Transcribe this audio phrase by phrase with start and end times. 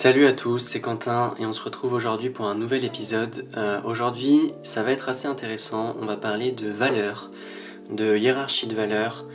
[0.00, 3.48] Salut à tous, c'est Quentin et on se retrouve aujourd'hui pour un nouvel épisode.
[3.56, 5.96] Euh, aujourd'hui, ça va être assez intéressant.
[6.00, 7.32] On va parler de valeurs,
[7.90, 9.26] de hiérarchie de valeurs,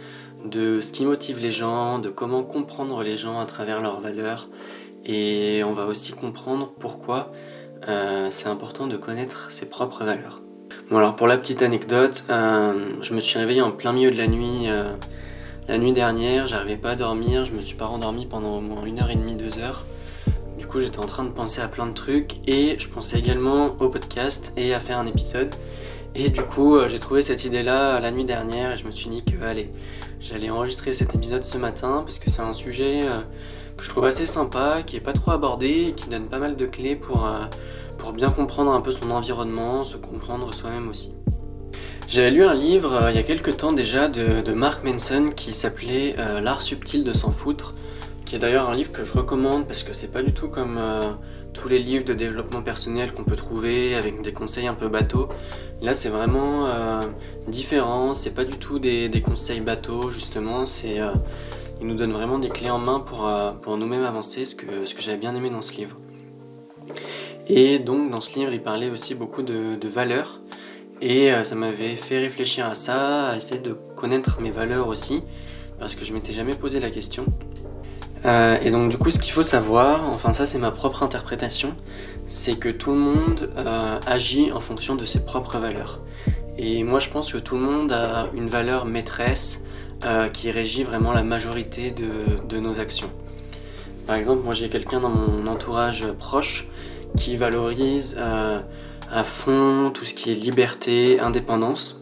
[0.45, 4.47] de ce qui motive les gens, de comment comprendre les gens à travers leurs valeurs.
[5.05, 7.33] Et on va aussi comprendre pourquoi
[7.89, 10.41] euh, c'est important de connaître ses propres valeurs.
[10.89, 14.17] Bon alors pour la petite anecdote, euh, je me suis réveillé en plein milieu de
[14.17, 14.69] la nuit
[15.67, 18.85] la nuit dernière, j'arrivais pas à dormir, je me suis pas rendormi pendant au moins
[18.85, 19.85] une heure et demie, deux heures.
[20.57, 23.75] Du coup, j'étais en train de penser à plein de trucs et je pensais également
[23.79, 25.49] au podcast et à faire un épisode.
[26.15, 29.09] Et du coup, euh, j'ai trouvé cette idée-là la nuit dernière et je me suis
[29.09, 29.71] dit que, allez,
[30.19, 33.21] j'allais enregistrer cet épisode ce matin parce que c'est un sujet euh,
[33.77, 36.55] que je trouve assez sympa, qui est pas trop abordé et qui donne pas mal
[36.55, 37.45] de clés pour, euh,
[37.97, 41.13] pour bien comprendre un peu son environnement, se comprendre soi-même aussi.
[42.07, 46.15] J'avais lu un livre il y a quelques temps déjà de Mark Manson qui s'appelait
[46.41, 47.73] L'art subtil de s'en foutre
[48.25, 50.77] qui est d'ailleurs un livre que je recommande parce que c'est pas du tout comme
[50.77, 51.11] euh,
[51.53, 55.29] tous les livres de développement personnel qu'on peut trouver avec des conseils un peu bateaux.
[55.81, 57.01] Là, c'est vraiment euh,
[57.47, 60.65] différent, c'est pas du tout des, conseils bateaux, justement.
[60.85, 61.13] Euh,
[61.81, 63.29] il nous donne vraiment des clés en main pour,
[63.61, 65.97] pour nous-mêmes avancer, ce que, ce que j'avais bien aimé dans ce livre.
[67.47, 70.39] Et donc, dans ce livre, il parlait aussi beaucoup de, de valeurs.
[71.01, 75.21] Et ça m'avait fait réfléchir à ça, à essayer de connaître mes valeurs aussi,
[75.77, 77.25] parce que je m'étais jamais posé la question.
[78.25, 81.75] Euh, et donc du coup, ce qu'il faut savoir, enfin ça c'est ma propre interprétation,
[82.27, 85.99] c'est que tout le monde euh, agit en fonction de ses propres valeurs.
[86.57, 89.61] Et moi je pense que tout le monde a une valeur maîtresse
[90.05, 93.11] euh, qui régit vraiment la majorité de, de nos actions.
[94.07, 96.67] Par exemple, moi j'ai quelqu'un dans mon entourage proche
[97.17, 101.99] qui valorise à fond tout ce qui est liberté, indépendance.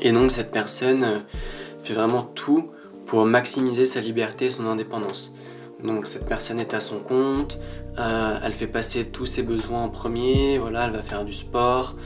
[0.00, 1.22] Et donc cette personne
[1.82, 2.70] fait vraiment tout
[3.10, 5.32] pour maximiser sa liberté et son indépendance.
[5.82, 7.58] Donc cette personne est à son compte,
[7.98, 11.96] euh, elle fait passer tous ses besoins en premier, voilà, elle va faire du sport,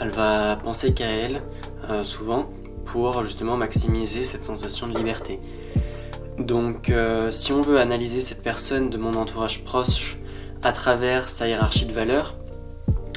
[0.00, 1.42] elle va penser qu'à elle,
[1.90, 2.48] euh, souvent,
[2.86, 5.38] pour justement maximiser cette sensation de liberté.
[6.38, 10.16] Donc euh, si on veut analyser cette personne de mon entourage proche
[10.62, 12.36] à travers sa hiérarchie de valeurs,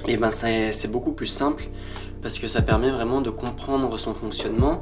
[0.06, 1.70] et eh ben c'est beaucoup plus simple
[2.22, 4.82] parce que ça permet vraiment de comprendre son fonctionnement,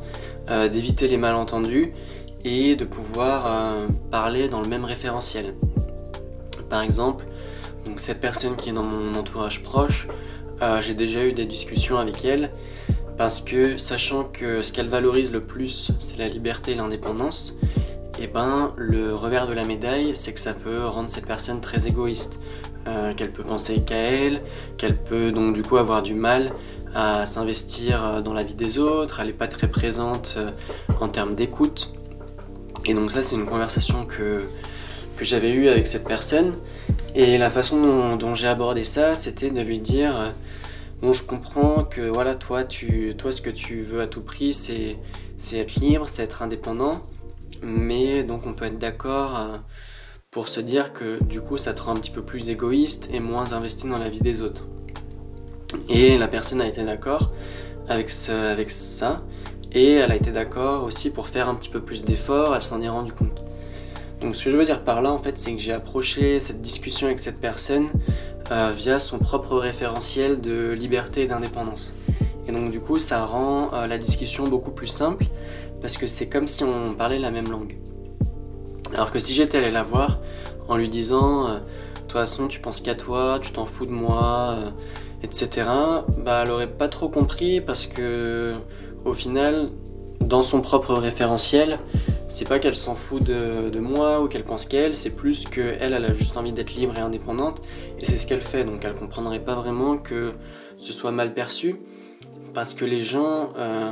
[0.71, 1.93] d'éviter les malentendus
[2.45, 5.55] et de pouvoir euh, parler dans le même référentiel.
[6.69, 7.25] Par exemple,
[7.97, 10.07] cette personne qui est dans mon entourage proche,
[10.61, 12.51] euh, j'ai déjà eu des discussions avec elle
[13.17, 17.55] parce que sachant que ce qu'elle valorise le plus c'est la liberté et l'indépendance,
[18.17, 21.61] et eh ben le revers de la médaille c'est que ça peut rendre cette personne
[21.61, 22.39] très égoïste,
[22.87, 24.41] euh, qu'elle peut penser qu'à elle,
[24.77, 26.53] qu'elle peut donc du coup avoir du mal
[26.93, 30.37] à s'investir dans la vie des autres, elle n'est pas très présente
[31.01, 31.94] en termes d'écoute.
[32.85, 34.43] Et donc ça, c'est une conversation que,
[35.17, 36.53] que j'avais eue avec cette personne.
[37.15, 40.33] Et la façon dont, j'ai abordé ça, c'était de lui dire,
[41.01, 44.53] bon, je comprends que voilà, toi, tu, toi, ce que tu veux à tout prix,
[44.53, 44.97] c'est,
[45.37, 47.01] c'est être libre, c'est être indépendant.
[47.63, 49.57] Mais donc on peut être d'accord euh,
[50.29, 53.19] pour se dire que du coup, ça te rend un petit peu plus égoïste et
[53.19, 54.67] moins investi dans la vie des autres.
[55.89, 57.31] Et la personne a été d'accord
[57.87, 59.23] avec, avec ça.
[59.75, 62.81] Et elle a été d'accord aussi pour faire un petit peu plus d'efforts, elle s'en
[62.81, 63.43] est rendue compte.
[64.21, 66.61] Donc ce que je veux dire par là, en fait, c'est que j'ai approché cette
[66.61, 67.89] discussion avec cette personne
[68.51, 71.93] euh, via son propre référentiel de liberté et d'indépendance.
[72.47, 75.25] Et donc du coup, ça rend euh, la discussion beaucoup plus simple
[75.81, 77.75] parce que c'est comme si on parlait la même langue.
[78.93, 80.19] Alors que si j'étais allé la voir
[80.69, 83.91] en lui disant, euh, de toute façon, tu penses qu'à toi, tu t'en fous de
[83.91, 84.55] moi,
[85.21, 85.67] etc.,
[86.19, 88.55] bah elle aurait pas trop compris parce que
[89.05, 89.69] au final,
[90.19, 91.79] dans son propre référentiel,
[92.27, 95.93] c'est pas qu'elle s'en fout de, moi ou qu'elle pense qu'elle, c'est plus qu'elle, elle
[95.93, 97.61] a juste envie d'être libre et indépendante,
[97.99, 100.33] et c'est ce qu'elle fait, donc elle comprendrait pas vraiment que
[100.77, 101.79] ce soit mal perçu,
[102.53, 103.91] parce que les gens, euh,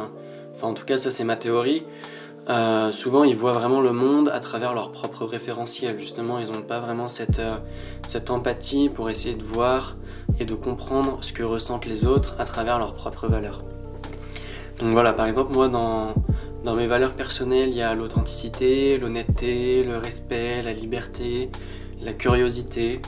[0.56, 1.84] enfin en tout cas ça c'est ma théorie,
[2.50, 6.64] euh, souvent ils voient vraiment le monde à travers leur propre référentiel, justement ils n'ont
[6.64, 7.58] pas vraiment cette, euh,
[8.06, 9.96] cette empathie pour essayer de voir
[10.40, 13.64] et de comprendre ce que ressentent les autres à travers leurs propres valeurs.
[14.92, 16.14] Voilà, par exemple, moi, dans,
[16.66, 21.50] dans mes valeurs personnelles, il y a l'authenticité, l'honnêteté, le respect, la liberté,
[22.02, 23.00] la curiosité.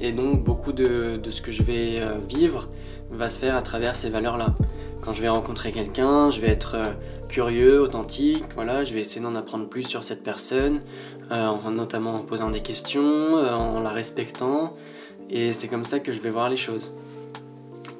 [0.00, 2.68] Et donc, beaucoup de, de ce que je vais euh, vivre
[3.12, 4.56] va se faire à travers ces valeurs-là.
[5.02, 6.92] Quand je vais rencontrer quelqu'un, je vais être euh,
[7.28, 10.80] curieux, authentique, voilà, je vais essayer d'en apprendre plus sur cette personne,
[11.30, 14.72] euh, notamment en posant des questions, en la respectant,
[15.30, 16.92] et c'est comme ça que je vais voir les choses.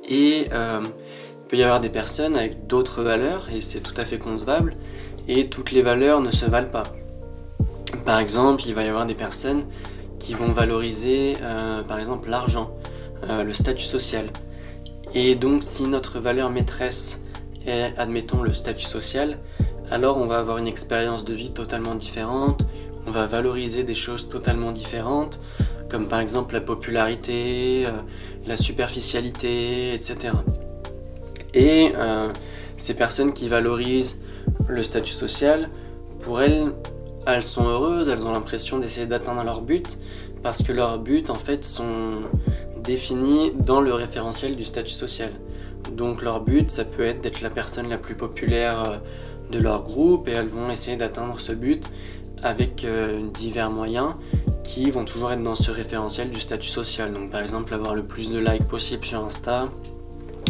[0.09, 0.49] Et
[1.45, 4.77] il peut y avoir des personnes avec d'autres valeurs et c'est tout à fait concevable
[5.29, 6.85] et toutes les valeurs ne se valent pas.
[8.07, 9.67] Par exemple, il va y avoir des personnes
[10.19, 11.35] qui vont valoriser
[11.87, 12.71] par exemple l'argent,
[13.29, 14.31] le statut social.
[15.15, 17.21] Et donc si notre valeur maîtresse
[17.67, 19.39] est, admettons, le statut social,
[19.91, 22.65] alors on va avoir une expérience de vie totalement différente,
[23.07, 25.41] on va valoriser des choses totalement différentes,
[25.91, 27.91] comme par exemple la popularité, euh,
[28.47, 30.33] la superficialité, etc.
[31.55, 32.29] Et euh,
[32.77, 34.21] ces personnes qui valorisent
[34.69, 35.71] le statut social,
[36.23, 36.73] pour elles,
[37.27, 39.99] elles sont heureuses, elles ont l'impression d'essayer d'atteindre leur but,
[40.43, 42.23] parce que leurs buts en fait sont
[42.83, 45.31] définis dans le référentiel du statut social.
[45.93, 48.97] Donc leur but, ça peut être d'être la personne la plus populaire euh,
[49.51, 51.91] de leur groupe et elles vont essayer d'atteindre ce but
[52.43, 52.87] avec
[53.33, 54.15] divers moyens
[54.65, 57.13] qui vont toujours être dans ce référentiel du statut social.
[57.13, 59.71] Donc par exemple avoir le plus de likes possible sur Insta,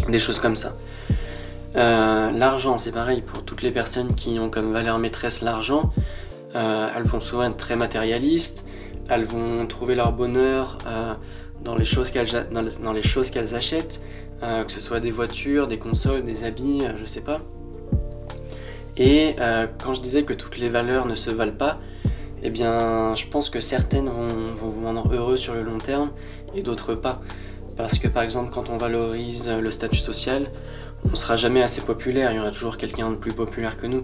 [0.09, 0.73] des choses comme ça.
[1.77, 5.91] Euh, l'argent, c'est pareil pour toutes les personnes qui ont comme valeur maîtresse l'argent.
[6.55, 8.65] Euh, elles vont souvent être très matérialistes,
[9.09, 11.15] elles vont trouver leur bonheur euh,
[11.65, 14.01] dans les choses qu'elles achètent,
[14.41, 17.41] que ce soit des voitures, des consoles, des habits, je sais pas.
[18.99, 19.37] Et
[19.83, 21.79] quand je disais que toutes les valeurs ne se valent pas,
[22.43, 24.29] eh bien, je pense que certaines vont,
[24.61, 26.11] vous rendre heureux sur le long terme
[26.55, 27.23] et d'autres pas.
[27.79, 30.51] Parce que par exemple, quand on valorise le statut social,
[31.05, 33.87] on ne sera jamais assez populaire, il y aura toujours quelqu'un de plus populaire que
[33.87, 34.03] nous.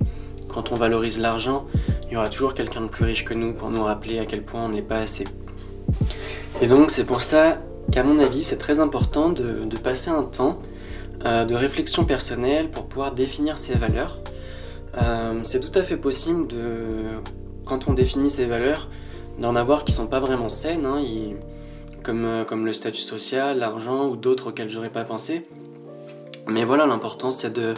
[0.49, 1.67] Quand on valorise l'argent,
[2.07, 4.43] il y aura toujours quelqu'un de plus riche que nous pour nous rappeler à quel
[4.43, 5.25] point on n'est pas assez.
[6.61, 7.59] Et donc c'est pour ça
[7.93, 10.61] qu'à mon avis, c'est très important de, passer un temps
[11.25, 14.19] euh, de réflexion personnelle pour pouvoir définir ses valeurs.
[15.01, 16.87] Euh, c'est tout à fait possible de
[17.65, 18.89] quand on définit ses valeurs,
[19.39, 21.01] d'en avoir qui sont pas vraiment saines, hein,
[22.03, 25.47] comme, euh, comme le statut social, l'argent ou d'autres auxquels j'aurais pas pensé.
[26.49, 27.75] Mais voilà, l'important c'est de,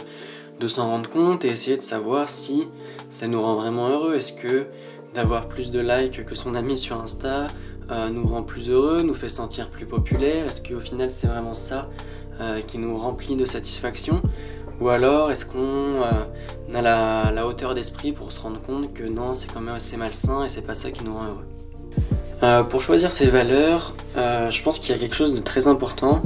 [0.67, 2.69] s'en rendre compte et essayer de savoir si
[3.09, 4.15] ça nous rend vraiment heureux.
[4.15, 4.65] Est-ce que
[5.13, 7.47] d'avoir plus de likes que son ami sur Insta
[7.91, 10.45] euh, nous rend plus heureux, nous fait sentir plus populaire?
[10.45, 11.89] Est-ce qu'au final c'est vraiment ça
[12.39, 14.21] euh, qui nous remplit de satisfaction?
[14.79, 19.33] Ou alors est-ce qu'on euh, a la, hauteur d'esprit pour se rendre compte que non,
[19.33, 22.65] c'est quand même assez malsain et c'est pas ça qui nous rend heureux?
[22.69, 26.21] Pour choisir ses valeurs, je pense qu'il y a quelque chose de très important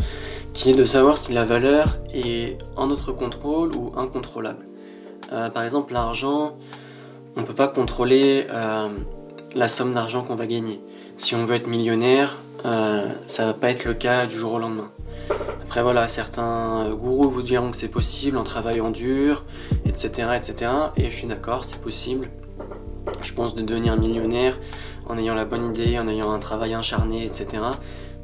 [0.57, 4.65] qui est de savoir si la valeur est en notre contrôle ou incontrôlable.
[5.29, 6.57] par exemple, l'argent,
[7.35, 8.47] on ne peut pas contrôler
[9.55, 10.81] la somme d'argent qu'on va gagner.
[11.17, 14.89] Si on veut être millionnaire, ça va pas être le cas du jour au lendemain.
[15.61, 19.43] Après voilà, certains euh, gourous vous diront que c'est possible en travaillant dur,
[19.85, 20.29] etc.
[20.35, 20.71] etc.
[20.95, 22.29] Et je suis d'accord, c'est possible.
[23.21, 24.57] Je pense de devenir millionnaire
[25.07, 27.63] en ayant la bonne idée, en ayant un travail acharné, etc.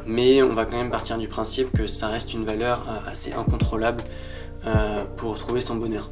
[0.05, 3.33] Mais on va quand même partir du principe que ça reste une valeur euh, assez
[3.33, 4.03] incontrôlable
[4.65, 6.09] euh, pour trouver son bonheur.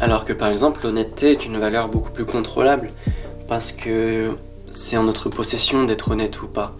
[0.00, 2.90] Alors que par exemple l'honnêteté est une valeur beaucoup plus contrôlable
[3.48, 4.32] parce que
[4.70, 6.76] c'est en notre possession d'être honnête ou pas.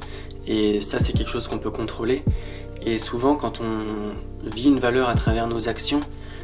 [0.47, 2.23] Et ça c'est quelque chose qu'on peut contrôler.
[2.87, 5.99] Et souvent, quand on vit une valeur à travers nos actions,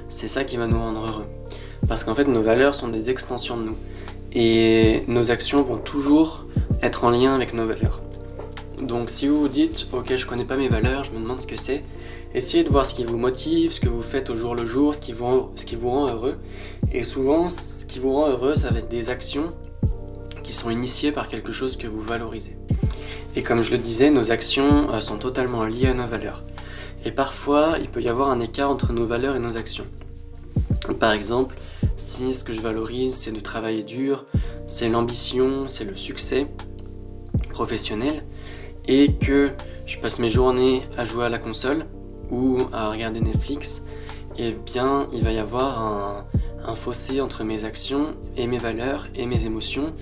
[0.08, 1.26] c'est ça qui va nous rendre heureux.
[1.88, 3.76] Parce qu'en fait, nos valeurs sont des extensions de nous.
[4.32, 6.46] Et nos actions vont toujours
[6.82, 8.00] être en lien avec nos valeurs.
[8.82, 11.46] Donc si vous vous dites, ok, je connais pas mes valeurs, je me demande ce
[11.46, 11.84] que c'est,
[12.34, 14.94] essayez de voir ce qui vous motive, ce que vous faites au jour le jour,
[14.94, 16.38] ce qui vous, ce qui vous rend heureux.
[16.92, 19.46] Et souvent, ce qui vous rend heureux, ça va être des actions
[20.42, 22.56] qui sont initiées par quelque chose que vous valorisez.
[23.36, 26.42] Et comme je le disais, nos actions euh, sont totalement liées à nos valeurs.
[27.04, 29.86] Et parfois, il peut y avoir un écart entre nos valeurs et nos actions.
[30.98, 31.56] Par exemple,
[31.96, 34.26] si ce que je valorise, c'est de travailler dur,
[34.66, 36.48] c'est l'ambition, c'est le succès
[37.50, 38.24] professionnel,
[38.86, 39.50] et que
[39.86, 41.86] je passe mes journées à jouer à la console
[42.30, 43.82] ou à regarder Netflix,
[44.38, 46.26] eh bien, il va y avoir
[46.66, 49.92] un, fossé entre mes actions et mes valeurs et mes émotions,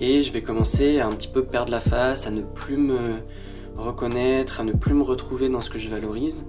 [0.00, 3.16] et je vais commencer à un petit peu perdre la face, à ne plus me
[3.76, 6.46] reconnaître, à ne plus me retrouver dans ce que je valorise.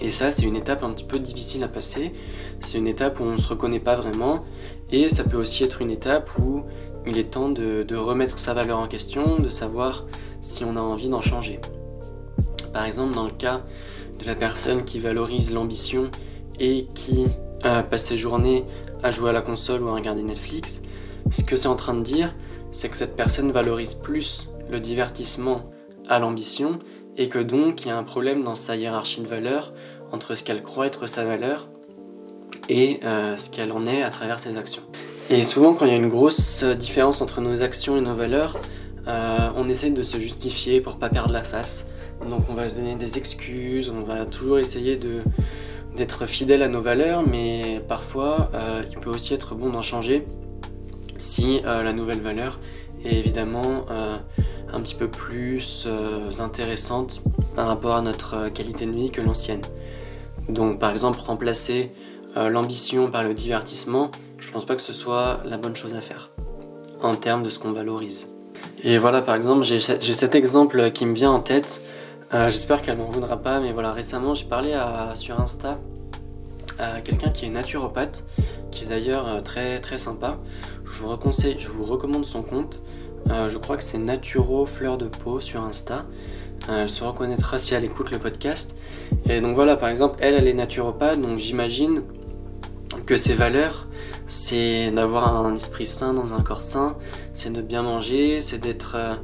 [0.00, 2.12] Et ça, c'est une étape un petit peu difficile à passer.
[2.60, 4.44] C'est une étape où on ne se reconnaît pas vraiment.
[4.92, 6.62] Et ça peut aussi être une étape où
[7.06, 10.06] il est temps de, remettre sa valeur en question, de savoir
[10.46, 11.60] si on a envie d'en changer.
[12.72, 13.62] Par exemple, dans le cas
[14.18, 16.10] de la personne qui valorise l'ambition
[16.60, 17.26] et qui
[17.62, 18.64] passe ses journées
[19.02, 20.80] à jouer à la console ou à regarder Netflix,
[21.30, 22.34] ce que c'est en train de dire,
[22.70, 25.70] c'est que cette personne valorise plus le divertissement
[26.08, 26.78] à l'ambition
[27.16, 29.72] et que donc il y a un problème dans sa hiérarchie de valeurs
[30.12, 31.68] entre ce qu'elle croit être sa valeur
[32.68, 34.82] et euh, ce qu'elle en est à travers ses actions.
[35.30, 38.58] Et souvent quand il y a une grosse différence entre nos actions et nos valeurs,
[39.08, 41.86] euh, on essaie de se justifier pour pas perdre la face.
[42.28, 44.98] Donc on va se donner des excuses, on va toujours essayer
[45.96, 50.26] d'être fidèle à nos valeurs, mais parfois euh, il peut aussi être bon d'en changer
[51.18, 52.58] si euh, la nouvelle valeur
[53.04, 53.86] est évidemment
[54.72, 55.86] un petit peu plus
[56.40, 57.22] intéressante
[57.54, 59.60] par rapport à notre qualité de vie que l'ancienne.
[60.48, 61.90] Donc par exemple remplacer
[62.34, 66.30] l'ambition par le divertissement, je pense pas que ce soit la bonne chose à faire
[67.00, 68.35] en termes de ce qu'on valorise.
[68.82, 71.80] Et voilà, par exemple, j'ai cet exemple qui me vient en tête.
[72.34, 74.76] Euh, j'espère qu'elle m'en voudra pas, mais voilà, récemment j'ai parlé
[75.14, 75.78] sur Insta
[76.78, 78.24] à quelqu'un qui est naturopathe,
[78.70, 80.36] qui est d'ailleurs euh, très très sympa.
[80.84, 81.16] Je vous,
[81.58, 82.82] je vous recommande son compte.
[83.30, 86.04] Euh, je crois que c'est Naturo Fleur de Peau sur Insta.
[86.68, 88.76] elle se reconnaîtra si elle écoute le podcast.
[89.28, 92.02] Et donc voilà, par exemple, elle, elle est naturopathe, donc j'imagine
[93.06, 93.85] que ses valeurs,
[94.28, 96.96] c'est d'avoir un esprit sain dans un corps sain,
[97.34, 99.14] c'est de bien manger, c'est d'être euh,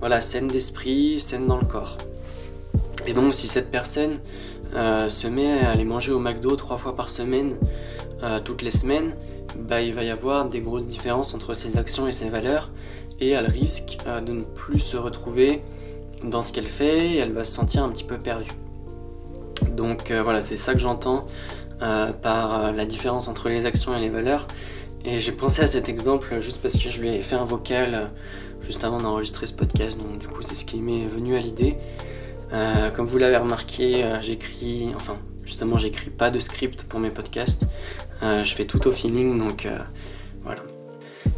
[0.00, 1.96] voilà, saine d'esprit, saine dans le corps.
[3.06, 4.20] Et donc si cette personne
[4.74, 7.58] euh, se met à aller manger au McDo trois fois par semaine,
[8.22, 9.16] euh, toutes les semaines,
[9.58, 12.70] bah, il va y avoir des grosses différences entre ses actions et ses valeurs,
[13.20, 15.62] et elle risque de ne plus se retrouver
[16.24, 18.50] dans ce qu'elle fait, et elle va se sentir un petit peu perdue.
[19.76, 21.26] Donc voilà, c'est ça que j'entends
[21.82, 24.46] euh, par euh, la différence entre les actions et les valeurs.
[25.04, 27.94] Et j'ai pensé à cet exemple juste parce que je lui ai fait un vocal
[27.94, 28.04] euh,
[28.60, 31.76] juste avant d'enregistrer ce podcast, donc du coup c'est ce qui m'est venu à l'idée.
[32.94, 37.66] comme vous l'avez remarqué, j'écris, enfin justement j'écris pas de script pour mes podcasts,
[38.22, 39.66] je fais tout au feeling, donc
[40.44, 40.62] voilà.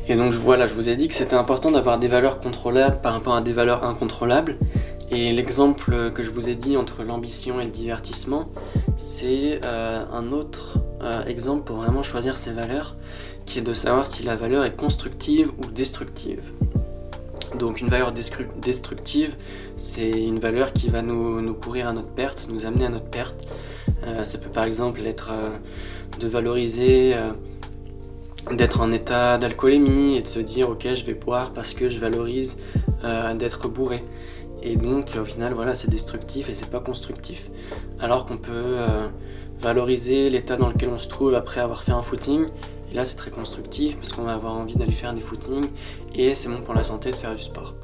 [0.07, 3.15] Et donc voilà, je vous ai dit que c'était important d'avoir des valeurs contrôlables par
[3.15, 4.59] rapport à des valeurs incontrôlables.
[5.11, 8.51] Et l'exemple que je vous ai dit entre l'ambition et le divertissement,
[8.97, 12.97] c'est euh, un autre euh, exemple pour vraiment choisir ses valeurs,
[13.47, 16.43] qui est de savoir si la valeur est constructive ou destructive.
[17.59, 19.37] Donc une valeur destructive,
[19.77, 23.47] c'est une valeur qui va nous, courir à notre perte, nous amener à notre perte.
[24.05, 25.31] Euh, ça peut par exemple être
[26.19, 27.15] de valoriser,
[28.51, 31.99] d'être en état d'alcoolémie et de se dire ok je vais boire parce que je
[31.99, 32.57] valorise
[33.37, 34.01] d'être bourré.
[34.65, 37.51] Et donc au final voilà c'est destructif et c'est pas constructif.
[38.01, 39.09] Alors qu'on peut euh,
[39.61, 42.47] valoriser l'état dans lequel on se trouve après avoir fait un footing.
[42.91, 45.67] Et là c'est très constructif parce qu'on va avoir envie d'aller faire des footings
[46.15, 47.75] et c'est bon pour la santé de faire du sport.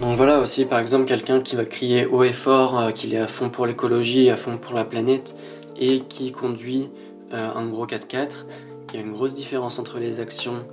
[0.00, 3.18] Donc voilà aussi par exemple quelqu'un qui va crier haut et fort euh, qu'il est
[3.18, 5.34] à fond pour l'écologie, à fond pour la planète
[5.76, 6.90] et qui conduit
[7.34, 8.30] euh, un gros 4x4.
[8.92, 10.64] Il y a une grosse différence entre les actions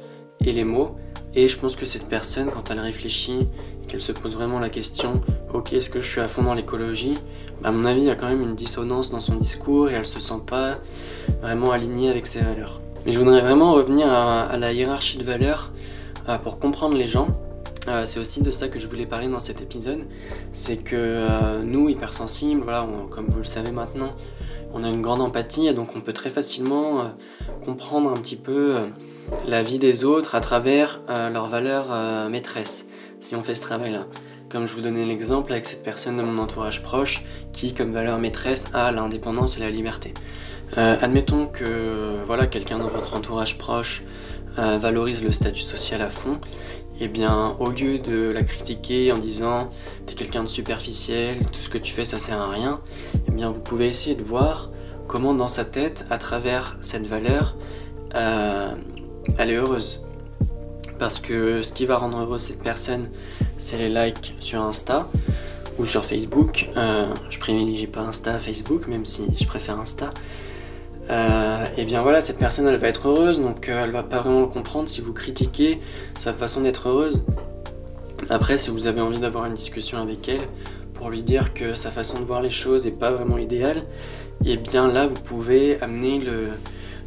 [0.46, 0.96] et les mots.
[1.36, 3.48] Et je pense que cette personne, quand elle réfléchit
[3.88, 5.22] qu'elle se pose vraiment la question
[5.54, 7.16] ok est-ce que je suis à fond dans l'écologie?
[7.64, 10.06] À mon avis il y a quand même une dissonance dans son discours et elle
[10.06, 10.78] se sent pas
[11.42, 12.82] vraiment alignée avec ses valeurs.
[13.06, 15.72] Mais je voudrais vraiment revenir à, la hiérarchie de valeurs
[16.30, 17.28] euh, pour comprendre les gens.
[17.88, 20.02] Euh, c'est aussi de ça que je voulais parler dans cet épisode.
[20.54, 24.14] C'est que euh, nous hypersensibles voilà comme vous le savez maintenant
[24.74, 27.06] on a une grande empathie et donc on peut très facilement
[27.64, 28.76] comprendre un petit peu
[29.48, 32.86] la vie des autres à travers leurs valeurs maîtresses
[33.22, 34.06] si on fait ce travail-là.
[34.50, 38.18] Comme je vous donnais l'exemple avec cette personne de mon entourage proche qui, comme valeur
[38.18, 40.14] maîtresse, a l'indépendance et la liberté.
[40.78, 44.04] Euh, admettons que voilà quelqu'un dans votre entourage proche
[44.58, 46.40] euh, valorise le statut social à fond.
[47.00, 49.70] Eh bien, au lieu de la critiquer en disant
[50.08, 52.80] t'es quelqu'un de superficiel, tout ce que tu fais ça sert à rien,
[53.28, 54.72] eh bien vous pouvez essayer de voir
[55.08, 57.56] comment dans sa tête, à travers cette valeur,
[58.16, 58.72] euh,
[59.38, 60.02] elle est heureuse.
[61.00, 63.08] Parce que ce qui va rendre heureuse cette personne,
[63.58, 65.10] c'est les likes sur Insta
[65.78, 66.70] ou sur Facebook.
[66.76, 70.12] Euh, je privilégie pas Insta, Facebook, même si je préfère Insta.
[71.10, 74.22] Euh, et bien voilà, cette personne elle va être heureuse, donc euh, elle va pas
[74.22, 75.80] vraiment le comprendre si vous critiquez
[76.20, 77.24] sa façon d'être heureuse.
[78.30, 80.50] Après, si vous avez envie d'avoir une discussion avec elle
[80.96, 83.84] pour lui dire que sa façon de voir les choses est pas vraiment idéale,
[84.46, 86.22] et bien là vous pouvez amener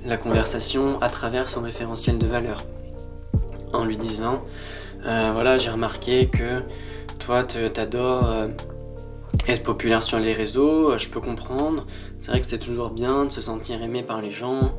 [0.06, 2.64] la conversation à travers son référentiel de valeur
[3.72, 4.42] en lui disant
[5.06, 6.62] euh, voilà j'ai remarqué que
[7.18, 8.48] toi t'adores euh,
[9.48, 11.86] être populaire sur les réseaux, euh, je peux comprendre,
[12.18, 14.74] c'est vrai que c'est toujours bien de se sentir aimé par les gens,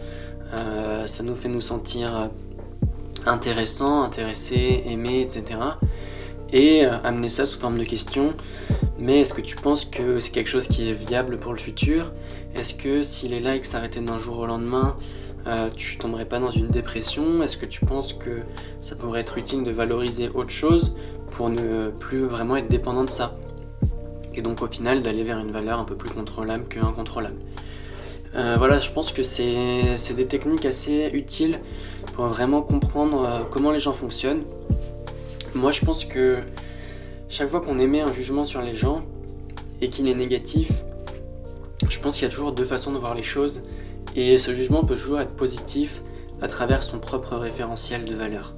[1.06, 2.30] ça nous fait nous sentir
[3.26, 5.60] intéressants, intéressés, aimés, etc.
[6.52, 8.34] Et amener ça sous forme de question,
[9.00, 12.12] mais est-ce que tu penses que c'est quelque chose qui est viable pour le futur?
[12.54, 14.98] Est-ce que si les likes s'arrêtaient d'un jour au lendemain,
[15.48, 18.42] euh, tu tomberais pas dans une dépression Est-ce que tu penses que
[18.80, 20.96] ça pourrait être utile de valoriser autre chose
[21.32, 23.36] pour ne plus vraiment être dépendant de ça
[24.36, 27.38] Et donc au final d'aller vers une valeur un peu plus contrôlable que incontrôlable.
[28.36, 31.60] Euh, voilà, je pense que c'est des techniques assez utiles
[32.14, 34.44] pour vraiment comprendre euh, comment les gens fonctionnent.
[35.56, 36.38] Moi je pense que
[37.30, 39.02] chaque fois qu'on émet un jugement sur les gens
[39.82, 40.72] et qu'il est négatif,
[41.90, 43.64] je pense qu'il y a toujours deux façons de voir les choses
[44.16, 46.02] et ce jugement peut toujours être positif
[46.42, 48.54] à travers son propre référentiel de valeur.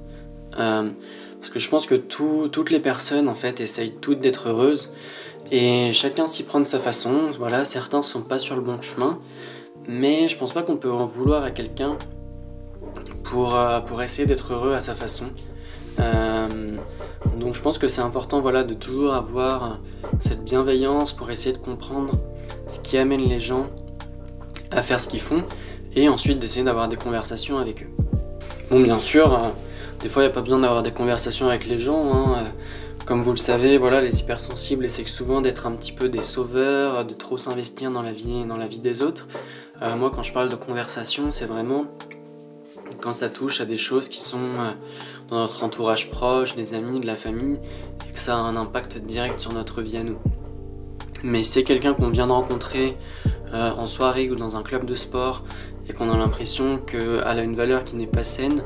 [0.58, 0.90] Euh,
[1.38, 4.92] Parce que je pense que toutes les personnes en fait essayent toutes d'être heureuses
[5.50, 7.32] et chacun s'y prend de sa façon.
[7.38, 9.18] Voilà, certains sont pas sur le bon chemin,
[9.86, 11.98] mais je pense pas qu'on peut en vouloir à quelqu'un
[13.24, 15.26] pour, euh, pour essayer d'être heureux à sa façon.
[16.00, 16.76] Euh,
[17.38, 19.80] donc je pense que c'est important voilà, de toujours avoir
[20.20, 22.14] cette bienveillance pour essayer de comprendre
[22.66, 23.68] ce qui amène les gens
[24.74, 25.44] à faire ce qu'ils font
[25.96, 28.04] et ensuite d'essayer d'avoir des conversations avec eux.
[28.70, 29.48] Bon bien sûr, euh,
[30.00, 32.12] des fois il n'y a pas besoin d'avoir des conversations avec les gens.
[32.12, 32.52] Hein,
[33.06, 37.04] comme vous le savez, voilà, les hypersensibles essaient souvent d'être un petit peu des sauveurs,
[37.04, 39.28] de trop s'investir dans la vie, dans la vie des autres.
[39.98, 41.84] moi, quand je parle de conversation, c'est vraiment
[43.04, 44.70] quand ça touche à des choses qui sont euh,
[45.28, 47.58] dans notre entourage proche, des amis, de la famille,
[48.08, 50.18] et que ça a un impact direct sur notre vie à nous.
[51.22, 52.96] Mais c'est quelqu'un qu'on vient de rencontrer
[53.54, 55.44] euh, en soirée ou dans un club de sport
[55.88, 58.62] et qu'on a l'impression qu'elle a une valeur qui n'est pas saine,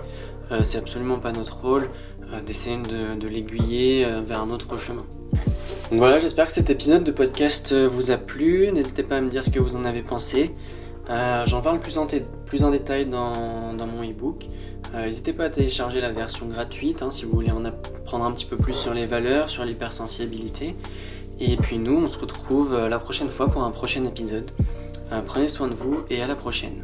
[0.50, 1.88] euh, c'est absolument pas notre rôle
[2.44, 5.06] d'essayer de, l'aiguiller vers un autre chemin.
[5.90, 8.70] Donc voilà, j'espère que cet épisode de podcast vous a plu.
[8.70, 10.54] N'hésitez pas à me dire ce que vous en avez pensé.
[11.10, 12.06] Euh, j'en parle plus en,
[12.46, 14.46] plus en, détail dans, mon e-book.
[14.94, 18.32] Euh, n'hésitez pas à télécharger la version gratuite hein, si vous voulez en apprendre un
[18.32, 20.76] petit peu plus sur les valeurs, sur l'hypersensibilité.
[21.40, 24.50] Et puis nous, on se retrouve euh, la prochaine fois pour un prochain épisode.
[25.26, 26.82] Prenez soin de vous et à la prochaine.